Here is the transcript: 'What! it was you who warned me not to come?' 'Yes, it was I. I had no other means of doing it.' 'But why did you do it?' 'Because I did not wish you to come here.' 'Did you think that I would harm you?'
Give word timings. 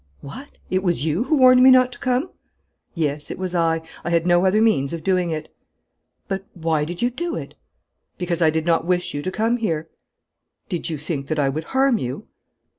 'What! 0.21 0.57
it 0.71 0.81
was 0.81 1.05
you 1.05 1.25
who 1.25 1.37
warned 1.37 1.61
me 1.61 1.69
not 1.69 1.91
to 1.91 1.99
come?' 1.99 2.31
'Yes, 2.95 3.29
it 3.29 3.37
was 3.37 3.53
I. 3.53 3.83
I 4.03 4.09
had 4.09 4.25
no 4.25 4.47
other 4.47 4.59
means 4.59 4.93
of 4.93 5.03
doing 5.03 5.29
it.' 5.29 5.55
'But 6.27 6.43
why 6.55 6.85
did 6.85 7.03
you 7.03 7.11
do 7.11 7.35
it?' 7.35 7.53
'Because 8.17 8.41
I 8.41 8.49
did 8.49 8.65
not 8.65 8.83
wish 8.87 9.13
you 9.13 9.21
to 9.21 9.29
come 9.29 9.57
here.' 9.57 9.89
'Did 10.69 10.89
you 10.89 10.97
think 10.97 11.27
that 11.27 11.37
I 11.37 11.49
would 11.49 11.65
harm 11.65 11.99
you?' 11.99 12.25